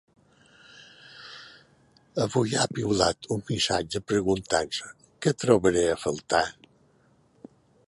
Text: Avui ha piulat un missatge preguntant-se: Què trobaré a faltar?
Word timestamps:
Avui 2.25 2.55
ha 2.61 2.65
piulat 2.79 3.29
un 3.37 3.45
missatge 3.51 4.03
preguntant-se: 4.13 4.91
Què 5.27 5.37
trobaré 5.47 5.87
a 5.93 6.01
faltar? 6.07 6.45